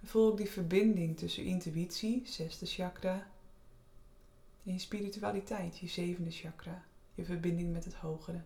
En 0.00 0.06
voel 0.06 0.30
ook 0.30 0.36
die 0.36 0.50
verbinding 0.50 1.16
tussen 1.18 1.44
intuïtie, 1.44 2.22
zesde 2.24 2.66
chakra, 2.66 3.26
en 4.64 4.72
je 4.72 4.78
spiritualiteit, 4.78 5.78
je 5.78 5.88
zevende 5.88 6.30
chakra, 6.30 6.84
je 7.14 7.24
verbinding 7.24 7.72
met 7.72 7.84
het 7.84 7.94
hogere. 7.94 8.40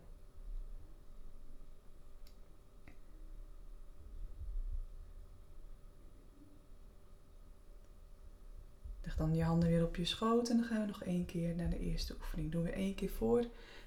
Leg 9.03 9.17
dan 9.17 9.35
je 9.35 9.43
handen 9.43 9.69
weer 9.69 9.85
op 9.85 9.97
je 9.97 10.05
schoot 10.05 10.49
en 10.49 10.57
dan 10.57 10.67
gaan 10.67 10.81
we 10.81 10.87
nog 10.87 11.03
één 11.03 11.25
keer 11.25 11.55
naar 11.55 11.71
de 11.71 11.79
eerste 11.79 12.15
oefening. 12.15 12.53
Doen 12.53 12.63
we 12.63 12.71
één 12.71 12.95
keer 12.95 13.11
voor 13.11 13.45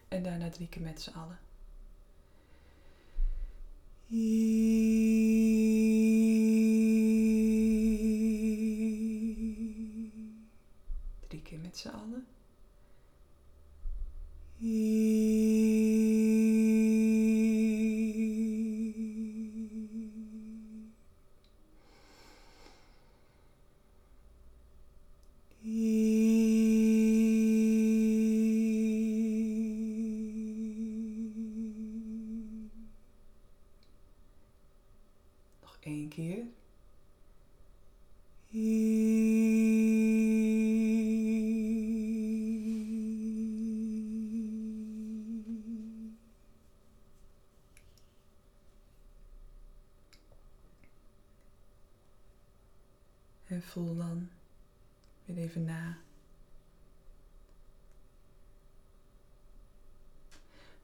en 0.08 0.24
daarna 0.24 0.50
drie 0.50 0.67
keer 0.70 0.82
met 0.82 1.02
z'n 1.02 1.13
allen. 1.13 1.39
Drie 11.28 11.41
keer 11.43 11.60
met 11.60 11.78
z'n 11.78 11.88
allen. 11.89 12.26
En 53.48 53.62
voel 53.64 53.96
dan 53.96 54.30
weer 55.26 55.38
even 55.38 55.66
na. 55.66 55.98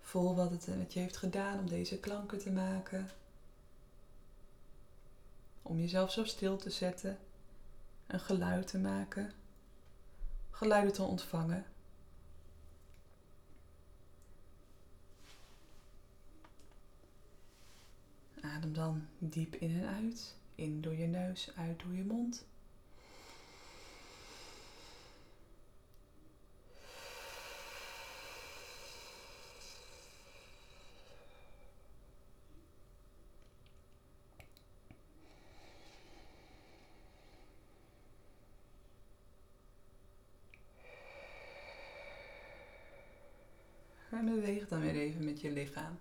Voel 0.02 0.36
wat 0.36 0.52
het 0.52 0.68
met 0.78 0.94
je 0.94 1.00
heeft 1.00 1.18
gedaan 1.18 1.60
om 1.60 1.68
deze 1.68 2.00
klanken 2.00 2.40
te 2.40 2.52
maken. 2.52 3.10
om 5.62 5.80
jezelf 5.80 6.12
zo 6.12 6.26
stil 6.26 6.58
te 6.58 6.70
zetten, 6.70 7.18
een 8.08 8.20
geluid 8.20 8.68
te 8.68 8.78
maken, 8.78 9.32
geluiden 10.50 10.94
te 10.94 11.04
ontvangen. 11.04 11.66
Adem 18.42 18.74
dan 18.74 19.08
diep 19.18 19.56
in 19.56 19.82
en 19.82 19.88
uit. 19.88 20.36
In 20.56 20.82
door 20.82 20.94
je 20.96 21.08
neus, 21.08 21.50
uit 21.56 21.80
door 21.80 21.94
je 21.94 22.04
mond. 22.04 22.46
En 44.14 44.26
beweeg 44.26 44.68
dan 44.68 44.82
weer 44.82 44.96
even 44.96 45.26
met 45.26 45.33
je 45.44 45.52
lichaam. 45.52 46.00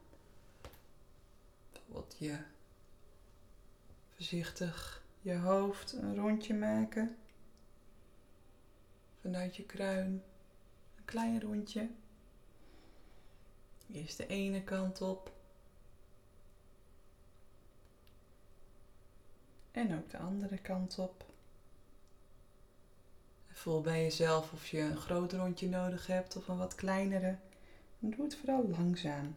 Bijvoorbeeld 1.73 2.17
je 2.19 2.39
voorzichtig 4.15 5.03
je 5.21 5.37
hoofd 5.37 5.93
een 5.93 6.17
rondje 6.17 6.55
maken. 6.55 7.17
Vanuit 9.21 9.57
je 9.57 9.63
kruin 9.63 10.23
een 10.97 11.05
klein 11.05 11.41
rondje. 11.41 11.89
Eerst 13.93 14.17
de 14.17 14.27
ene 14.27 14.63
kant 14.63 15.01
op. 15.01 15.33
En 19.71 19.99
ook 19.99 20.11
de 20.11 20.19
andere 20.19 20.59
kant 20.59 20.99
op. 20.99 21.25
Voel 23.49 23.81
bij 23.81 24.03
jezelf 24.03 24.53
of 24.53 24.69
je 24.69 24.81
een 24.81 24.97
groot 24.97 25.33
rondje 25.33 25.69
nodig 25.69 26.07
hebt 26.07 26.37
of 26.37 26.49
een 26.49 26.59
wat 26.59 26.75
kleinere. 26.75 27.39
En 28.03 28.11
doe 28.11 28.25
het 28.25 28.37
vooral 28.37 28.69
langzaam. 28.69 29.35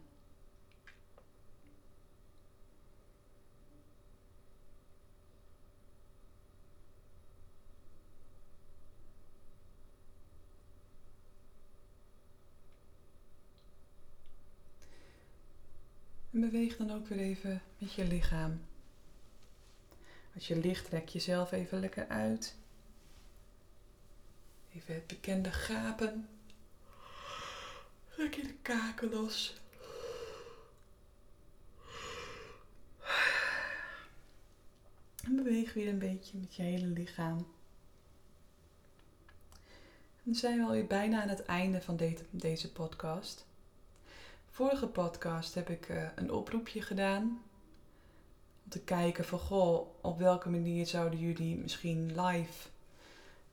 En 16.31 16.41
beweeg 16.41 16.77
dan 16.77 16.91
ook 16.91 17.07
weer 17.07 17.19
even 17.19 17.61
met 17.77 17.93
je 17.93 18.07
lichaam. 18.07 18.61
Als 20.33 20.47
je 20.47 20.59
ligt, 20.59 20.85
trek 20.85 21.09
jezelf 21.09 21.51
even 21.51 21.79
lekker 21.79 22.07
uit. 22.07 22.55
Even 24.73 24.93
het 24.93 25.07
bekende 25.07 25.51
gapen. 25.51 26.34
Lekker 28.17 28.43
de 28.43 28.55
kaken 28.61 29.09
los. 29.09 29.61
En 35.23 35.35
beweeg 35.35 35.73
weer 35.73 35.87
een 35.87 35.99
beetje 35.99 36.37
met 36.37 36.55
je 36.55 36.61
hele 36.61 36.85
lichaam. 36.87 37.47
Dan 40.23 40.35
zijn 40.35 40.57
we 40.57 40.65
alweer 40.65 40.87
bijna 40.87 41.21
aan 41.21 41.29
het 41.29 41.45
einde 41.45 41.81
van 41.81 41.99
deze 42.29 42.71
podcast. 42.71 43.45
Vorige 44.49 44.87
podcast 44.87 45.53
heb 45.53 45.69
ik 45.69 45.89
uh, 45.89 46.07
een 46.15 46.31
oproepje 46.31 46.81
gedaan. 46.81 47.23
Om 48.63 48.69
te 48.69 48.81
kijken 48.81 49.25
van, 49.25 49.39
goh, 49.39 49.87
op 50.01 50.19
welke 50.19 50.49
manier 50.49 50.85
zouden 50.85 51.19
jullie 51.19 51.55
misschien 51.55 52.21
live, 52.21 52.67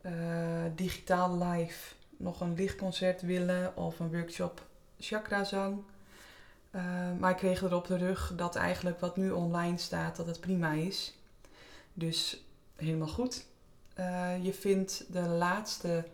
uh, 0.03 0.65
digitaal 0.75 1.39
live, 1.45 1.95
nog 2.23 2.41
een 2.41 2.55
lichtconcert 2.55 3.23
willen 3.23 3.77
of 3.77 4.01
een 4.01 4.11
workshop 4.11 4.67
chakrazang. 4.99 5.83
Uh, 6.71 6.83
maar 7.19 7.31
ik 7.31 7.37
kreeg 7.37 7.63
erop 7.63 7.87
de 7.87 7.97
rug 7.97 8.33
dat 8.37 8.57
eigenlijk 8.57 9.01
wat 9.01 9.17
nu 9.17 9.31
online 9.31 9.79
staat, 9.79 10.17
dat 10.17 10.27
het 10.27 10.41
prima 10.41 10.73
is. 10.73 11.19
Dus 11.95 12.45
helemaal 12.77 13.09
goed. 13.09 13.47
je 14.43 14.53
vindt 14.53 15.05
de 15.13 15.21
laatste, 15.21 16.05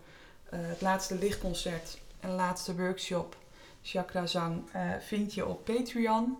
het 0.50 0.80
laatste 0.80 1.18
lichtconcert 1.18 1.98
en 2.20 2.30
laatste 2.30 2.76
workshop 2.76 3.36
Chakrazang 3.82 4.62
vind 5.00 5.34
je 5.34 5.46
op 5.46 5.64
Patreon. 5.64 6.36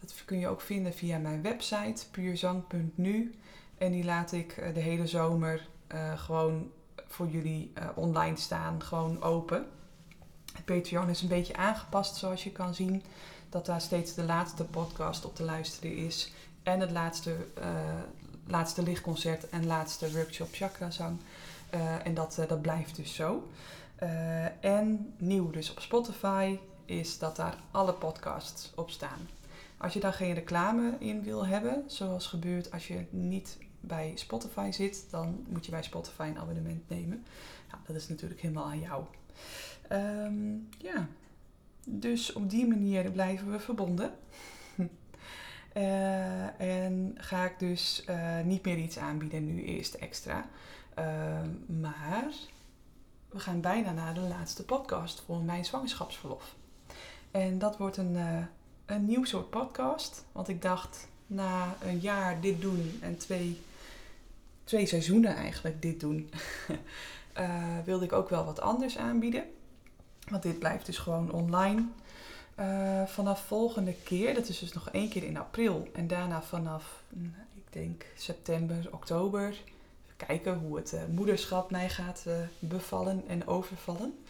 Dat 0.00 0.22
kun 0.24 0.38
je 0.38 0.48
ook 0.48 0.60
vinden 0.60 0.92
via 0.94 1.18
mijn 1.18 1.42
website 1.42 2.10
puurzang.nu. 2.10 3.34
En 3.78 3.92
die 3.92 4.04
laat 4.04 4.32
ik 4.32 4.74
de 4.74 4.80
hele 4.80 5.06
zomer 5.06 5.68
gewoon 6.16 6.70
voor 7.10 7.28
jullie 7.28 7.72
online 7.94 8.36
staan, 8.36 8.82
gewoon 8.82 9.22
open. 9.22 9.66
Patreon 10.64 11.08
is 11.08 11.22
een 11.22 11.28
beetje 11.28 11.56
aangepast 11.56 12.16
zoals 12.16 12.44
je 12.44 12.52
kan 12.52 12.74
zien. 12.74 13.02
Dat 13.48 13.66
daar 13.66 13.80
steeds 13.80 14.14
de 14.14 14.24
laatste 14.24 14.64
podcast 14.64 15.24
op 15.24 15.34
te 15.34 15.42
luisteren 15.42 15.96
is. 15.96 16.32
En 16.62 16.80
het 16.80 16.90
laatste, 16.90 17.36
laatste 18.46 18.82
lichtconcert 18.82 19.48
en 19.48 19.66
laatste 19.66 20.12
workshop 20.12 20.48
chakrazang. 20.52 21.20
en 22.04 22.14
dat, 22.14 22.38
dat 22.48 22.62
blijft 22.62 22.96
dus 22.96 23.14
zo. 23.14 23.48
Uh, 24.02 24.64
en 24.64 25.14
nieuw 25.18 25.50
dus 25.50 25.70
op 25.70 25.80
Spotify 25.80 26.58
is 26.84 27.18
dat 27.18 27.36
daar 27.36 27.56
alle 27.70 27.92
podcasts 27.92 28.72
op 28.74 28.90
staan. 28.90 29.28
Als 29.76 29.92
je 29.92 30.00
daar 30.00 30.12
geen 30.12 30.34
reclame 30.34 30.96
in 30.98 31.22
wil 31.22 31.46
hebben, 31.46 31.84
zoals 31.86 32.26
gebeurt 32.26 32.72
als 32.72 32.88
je 32.88 33.04
niet 33.10 33.58
bij 33.80 34.12
Spotify 34.14 34.70
zit, 34.72 35.06
dan 35.10 35.44
moet 35.48 35.64
je 35.64 35.70
bij 35.70 35.82
Spotify 35.82 36.22
een 36.22 36.38
abonnement 36.38 36.88
nemen. 36.88 37.24
Dat 37.86 37.96
is 37.96 38.08
natuurlijk 38.08 38.40
helemaal 38.40 38.64
aan 38.64 38.80
jou. 38.80 39.04
Um, 39.92 40.68
ja, 40.78 41.08
dus 41.86 42.32
op 42.32 42.50
die 42.50 42.66
manier 42.66 43.10
blijven 43.10 43.50
we 43.50 43.60
verbonden. 43.60 44.12
uh, 45.76 46.60
en 46.90 47.14
ga 47.18 47.44
ik 47.44 47.58
dus 47.58 48.04
uh, 48.08 48.40
niet 48.40 48.64
meer 48.64 48.76
iets 48.76 48.98
aanbieden 48.98 49.54
nu 49.54 49.62
eerst 49.62 49.94
extra. 49.94 50.48
Uh, 50.98 51.04
maar 51.80 52.32
we 53.28 53.38
gaan 53.38 53.60
bijna 53.60 53.92
naar 53.92 54.14
de 54.14 54.20
laatste 54.20 54.64
podcast 54.64 55.20
voor 55.20 55.40
mijn 55.40 55.64
zwangerschapsverlof. 55.64 56.54
En 57.30 57.58
dat 57.58 57.76
wordt 57.76 57.96
een, 57.96 58.14
uh, 58.14 58.38
een 58.86 59.06
nieuw 59.06 59.24
soort 59.24 59.50
podcast. 59.50 60.24
Want 60.32 60.48
ik 60.48 60.62
dacht, 60.62 61.08
na 61.26 61.76
een 61.82 61.98
jaar 61.98 62.40
dit 62.40 62.60
doen 62.60 62.98
en 63.00 63.16
twee, 63.16 63.60
twee 64.70 64.86
seizoenen 64.86 65.36
eigenlijk 65.36 65.82
dit 65.82 66.00
doen, 66.00 66.30
uh, 67.38 67.78
wilde 67.84 68.04
ik 68.04 68.12
ook 68.12 68.28
wel 68.28 68.44
wat 68.44 68.60
anders 68.60 68.98
aanbieden. 68.98 69.44
Want 70.28 70.42
dit 70.42 70.58
blijft 70.58 70.86
dus 70.86 70.98
gewoon 70.98 71.32
online. 71.32 71.84
Uh, 72.58 73.06
vanaf 73.06 73.44
volgende 73.46 73.94
keer, 74.04 74.34
dat 74.34 74.48
is 74.48 74.58
dus 74.58 74.72
nog 74.72 74.90
één 74.90 75.08
keer 75.08 75.22
in 75.22 75.36
april. 75.36 75.88
En 75.92 76.06
daarna 76.06 76.42
vanaf, 76.42 77.02
nou, 77.08 77.44
ik 77.54 77.72
denk 77.72 78.04
september, 78.16 78.88
oktober. 78.90 79.54
Kijken 80.16 80.58
hoe 80.58 80.76
het 80.76 80.94
moederschap 81.10 81.70
mij 81.70 81.88
gaat 81.88 82.26
bevallen 82.58 83.22
en 83.26 83.46
overvallen. 83.46 84.24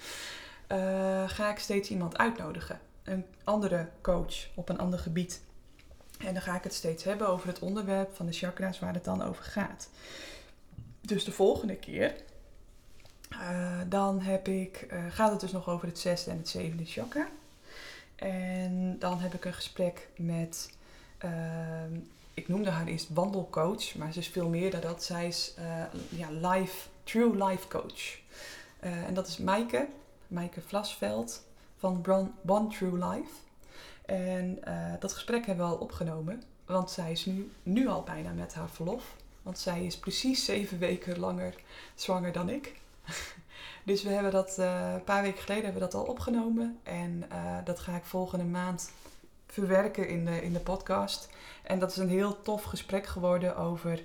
ga 1.27 1.51
ik 1.51 1.59
steeds 1.59 1.91
iemand 1.91 2.19
uitnodigen 2.19 2.81
een 3.05 3.25
andere 3.45 3.89
coach 4.01 4.47
op 4.55 4.69
een 4.69 4.79
ander 4.79 4.99
gebied. 4.99 5.41
En 6.25 6.33
dan 6.33 6.43
ga 6.43 6.57
ik 6.57 6.63
het 6.63 6.75
steeds 6.75 7.05
hebben 7.05 7.29
over 7.29 7.49
het 7.49 7.59
onderwerp 7.59 8.17
van 8.17 8.27
de 8.27 8.33
chakra's 8.33 8.79
waar 8.79 8.95
het 8.95 9.05
dan 9.05 9.23
over 9.23 9.45
gaat. 9.45 9.89
Dus 11.01 11.25
de 11.25 11.33
volgende 11.33 11.77
keer, 11.77 12.15
uh, 13.33 13.79
dan 13.87 14.21
heb 14.21 14.49
ik, 14.49 14.87
uh, 14.93 15.05
gaat 15.09 15.31
het 15.31 15.41
dus 15.41 15.53
nog 15.53 15.69
over 15.69 15.89
het 15.89 15.99
zesde 15.99 16.31
en 16.31 16.37
het 16.37 16.49
zevende 16.49 16.85
chakra. 16.85 17.29
En 18.15 18.99
dan 18.99 19.19
heb 19.19 19.35
ik 19.35 19.45
een 19.45 19.53
gesprek 19.53 20.09
met, 20.17 20.71
uh, 21.25 21.31
ik 22.35 22.49
noemde 22.49 22.71
haar 22.71 22.87
eerst 22.87 23.09
wandelcoach, 23.13 23.95
maar 23.95 24.13
ze 24.13 24.19
is 24.19 24.29
veel 24.29 24.49
meer 24.49 24.71
dan 24.71 24.81
dat. 24.81 25.05
Zij 25.05 25.27
is 25.27 25.55
ja, 26.09 26.31
life, 26.31 26.89
true 27.05 27.45
life 27.45 27.69
coach. 27.69 28.19
en 28.81 29.15
dat 29.15 29.27
is 29.27 29.39
Maaike, 29.39 29.89
Maaike 30.29 30.61
Vlasveld 30.61 31.45
van 31.77 32.05
One 32.47 32.69
True 32.69 33.09
Life. 33.09 33.33
En 34.11 34.59
uh, 34.69 34.93
dat 34.99 35.13
gesprek 35.13 35.47
hebben 35.47 35.67
we 35.67 35.73
al 35.73 35.79
opgenomen, 35.79 36.43
want 36.65 36.91
zij 36.91 37.13
is 37.13 37.25
nu, 37.25 37.51
nu 37.63 37.89
al 37.89 38.03
bijna 38.03 38.33
met 38.33 38.55
haar 38.55 38.71
verlof. 38.71 39.17
Want 39.43 39.59
zij 39.59 39.85
is 39.85 39.99
precies 39.99 40.45
zeven 40.45 40.79
weken 40.79 41.19
langer 41.19 41.55
zwanger 41.95 42.33
dan 42.33 42.49
ik. 42.49 42.75
dus 43.85 44.03
we 44.03 44.09
hebben 44.09 44.33
dat 44.33 44.57
uh, 44.59 44.93
een 44.95 45.05
paar 45.05 45.23
weken 45.23 45.41
geleden 45.41 45.65
hebben 45.65 45.83
we 45.83 45.89
dat 45.89 46.01
al 46.01 46.07
opgenomen. 46.07 46.79
En 46.83 47.25
uh, 47.33 47.57
dat 47.65 47.79
ga 47.79 47.97
ik 47.97 48.05
volgende 48.05 48.45
maand 48.45 48.91
verwerken 49.47 50.09
in 50.09 50.25
de, 50.25 50.43
in 50.43 50.53
de 50.53 50.61
podcast. 50.61 51.29
En 51.63 51.79
dat 51.79 51.91
is 51.91 51.97
een 51.97 52.09
heel 52.09 52.43
tof 52.43 52.63
gesprek 52.63 53.07
geworden 53.07 53.57
over 53.57 54.03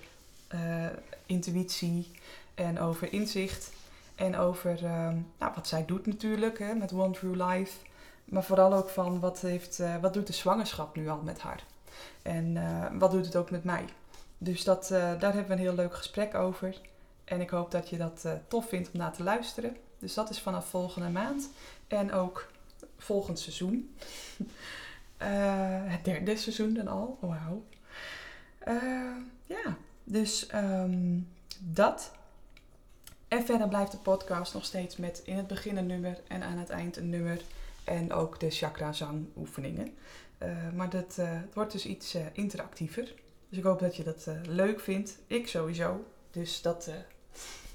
intuïtie 1.26 2.12
en 2.56 2.80
over 2.80 3.14
inzicht. 3.14 3.72
En 4.16 4.38
over 4.38 4.84
uh, 4.84 5.10
nou, 5.40 5.52
wat 5.56 5.68
zij 5.68 5.86
doet 5.86 6.06
natuurlijk 6.06 6.60
hè, 6.60 6.74
met 6.74 6.94
One 6.94 7.12
True 7.12 7.46
Life. 7.46 7.78
Maar 8.26 8.44
vooral 8.44 8.74
ook 8.74 8.90
van 8.90 9.20
wat, 9.20 9.42
heeft, 9.42 9.80
uh, 9.80 9.96
wat 9.98 10.14
doet 10.14 10.28
de 10.28 10.34
zwangerschap 10.34 10.96
nu 10.96 11.10
al 11.10 11.22
met 11.22 11.40
haar. 11.40 11.64
En 12.22 12.56
uh, 12.56 12.86
wat 12.94 13.12
doet 13.12 13.26
het 13.26 13.36
ook 13.36 13.52
met 13.52 13.64
mij. 13.64 13.86
dus 14.38 14.64
dat, 14.64 14.84
eh, 14.92 15.20
daar 15.20 15.34
hebben 15.34 15.48
we 15.48 15.54
een 15.54 15.60
heel 15.60 15.76
leuk 15.76 15.96
gesprek 15.96 16.34
over. 16.36 16.82
En 17.24 17.42
ik 17.42 17.50
hoop 17.50 17.72
dat 17.72 17.90
je 17.90 17.98
dat 17.98 18.26
tof 18.48 18.68
vindt 18.68 18.92
om 18.92 19.00
naar 19.00 19.14
te 19.14 19.24
luisteren. 19.24 19.76
Dus 20.00 20.14
dat 20.14 20.30
is 20.30 20.40
vanaf 20.40 20.66
volgende 20.66 21.10
maand. 21.10 21.50
En 21.88 22.12
ook 22.12 22.52
volgend 22.98 23.40
seizoen. 23.40 23.96
het 25.94 26.06
derde 26.06 26.38
seizoen 26.38 26.74
dan 26.74 26.88
al. 26.88 27.18
Wauw. 27.22 27.64
ja, 29.46 29.78
dus 30.04 30.48
ehm, 30.48 31.20
dat. 31.60 32.12
En 33.28 33.46
verder 33.46 33.68
blijft 33.68 33.92
de 33.92 33.98
podcast 33.98 34.54
nog 34.54 34.66
steeds 34.66 34.98
met 34.98 35.22
in 35.26 35.38
het 35.38 35.48
begin 35.48 35.78
een 35.78 35.86
nummer 35.86 36.22
en 36.28 36.44
aan 36.44 36.58
het 36.58 36.70
eind 36.70 36.98
een 36.98 37.10
nummer. 37.10 37.42
En 37.86 38.14
ook 38.14 38.40
de 38.40 38.50
chakra 38.50 38.94
zangoefeningen. 38.94 39.94
Uh, 40.44 40.72
maar 40.74 40.90
dat, 40.90 41.16
uh, 41.20 41.32
het 41.32 41.54
wordt 41.54 41.72
dus 41.72 41.86
iets 41.86 42.16
uh, 42.16 42.22
interactiever. 42.34 43.14
Dus 43.50 43.58
ik 43.58 43.64
hoop 43.64 43.80
dat 43.80 43.96
je 43.96 44.04
dat 44.04 44.28
leuk 44.48 44.80
vindt. 44.80 45.18
Ik 45.28 45.48
sowieso. 45.48 46.06
Dus 46.32 46.62
dat. 46.62 46.90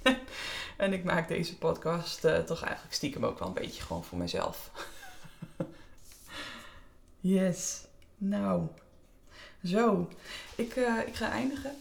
en 0.77 0.93
ik 0.93 1.05
maak 1.05 1.29
deze 1.29 1.59
podcast 1.59 2.21
toch 2.21 2.63
eigenlijk 2.63 2.95
stiekem 2.95 3.25
ook 3.25 3.39
wel 3.39 3.49
een 3.49 3.55
beetje 3.55 3.83
gewoon 3.83 4.05
voor 4.05 4.19
mezelf. 4.19 4.71
yes. 7.21 7.85
Nou. 8.19 8.67
Zo. 9.65 10.09
Ik, 10.55 10.75
ik 11.07 11.15
ga 11.15 11.31
eindigen 11.31 11.77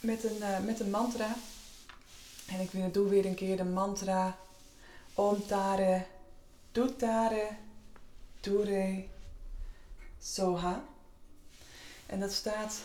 met 0.00 0.24
een, 0.24 0.64
met 0.64 0.80
een 0.80 0.90
mantra. 0.90 1.34
En 2.48 2.60
ik 2.60 2.94
doe 2.94 3.08
weer 3.08 3.26
een 3.26 3.34
keer 3.34 3.56
de 3.56 3.64
mantra. 3.64 4.36
Om 5.14 5.46
tare, 5.46 6.04
tutare, 6.72 7.48
ture, 8.40 9.04
soha. 10.18 10.84
En 12.06 12.20
dat 12.20 12.32
staat, 12.32 12.80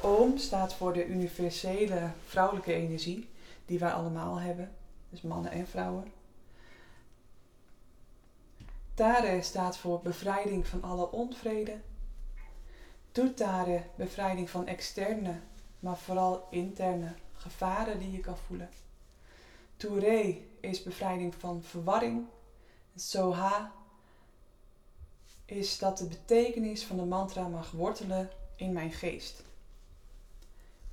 Om 0.00 0.38
staat 0.38 0.74
voor 0.74 0.92
de 0.92 1.06
universele 1.06 2.10
vrouwelijke 2.26 2.72
energie 2.72 3.28
die 3.66 3.78
wij 3.78 3.92
allemaal 3.92 4.40
hebben. 4.40 4.76
Dus 5.10 5.20
mannen 5.20 5.50
en 5.50 5.66
vrouwen. 5.66 6.12
Tare 8.94 9.42
staat 9.42 9.76
voor 9.76 10.00
bevrijding 10.02 10.66
van 10.66 10.82
alle 10.82 11.10
onvrede. 11.10 11.80
Tutare, 13.12 13.82
bevrijding 13.96 14.50
van 14.50 14.66
externe, 14.66 15.40
maar 15.80 15.96
vooral 15.96 16.46
interne 16.50 17.14
gevaren 17.32 17.98
die 17.98 18.12
je 18.12 18.20
kan 18.20 18.36
voelen. 18.36 18.70
Touré 19.76 20.36
is 20.60 20.82
bevrijding 20.82 21.34
van 21.34 21.62
verwarring. 21.62 22.26
Soha 22.98 23.72
is 25.44 25.78
dat 25.78 25.98
de 25.98 26.04
betekenis 26.04 26.84
van 26.84 26.96
de 26.96 27.04
mantra 27.04 27.48
mag 27.48 27.70
wortelen 27.70 28.30
in 28.56 28.72
mijn 28.72 28.92
geest. 28.92 29.42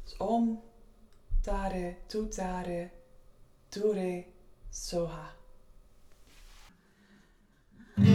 Dus 0.04 0.18
om, 0.18 0.62
tare, 1.41 1.96
tutare, 2.06 2.89
ture, 3.68 4.26
soha. 4.70 5.34
Om, 7.98 8.06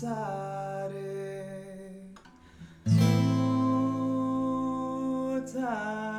tare, 0.00 1.44
tutare, 5.44 6.15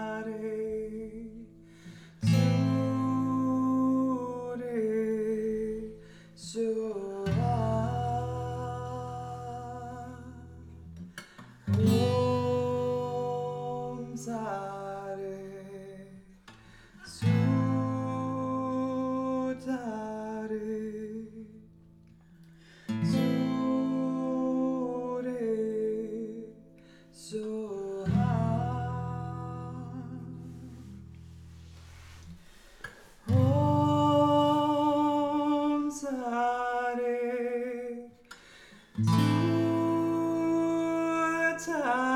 time. 41.68 42.07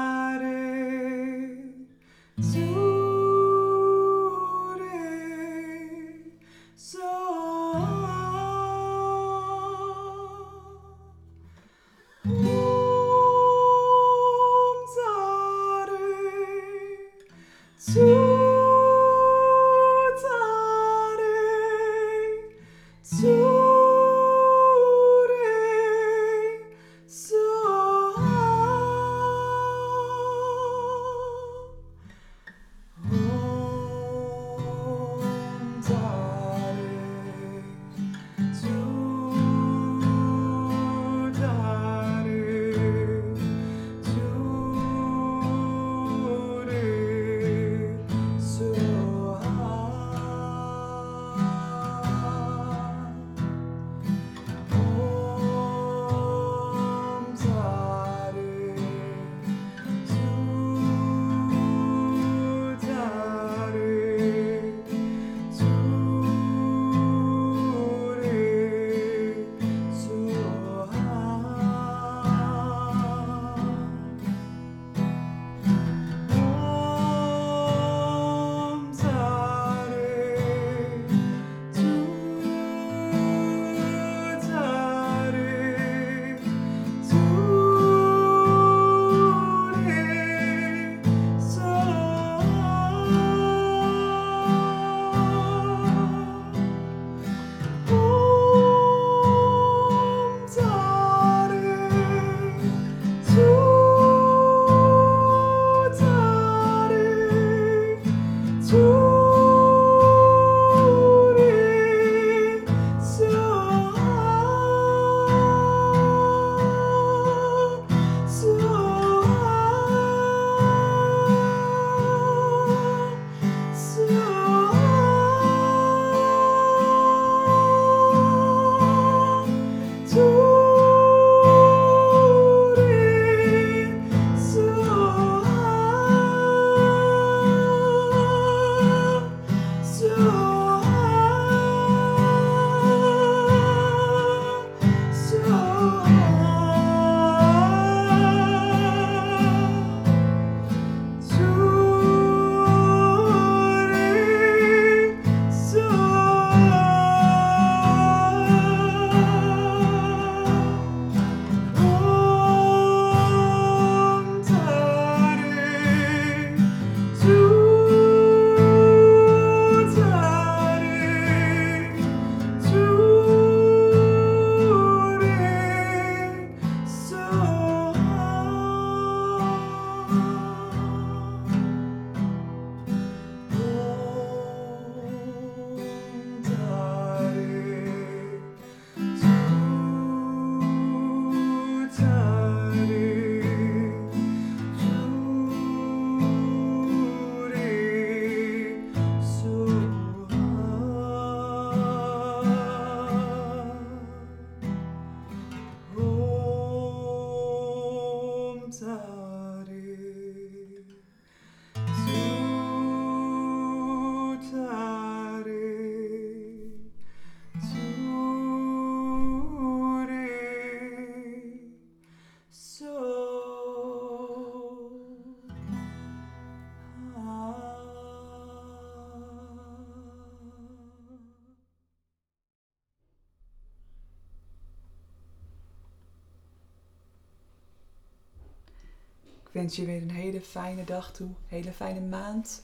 Wens 239.62 239.76
je 239.76 239.86
weer 239.86 240.02
een 240.02 240.10
hele 240.10 240.42
fijne 240.42 240.84
dag 240.84 241.12
toe, 241.12 241.30
hele 241.48 241.72
fijne 241.72 242.00
maand. 242.00 242.64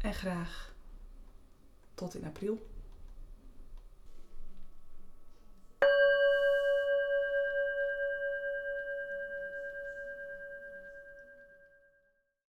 En 0.00 0.14
graag 0.14 0.74
tot 1.94 2.14
in 2.14 2.24
april. 2.24 2.70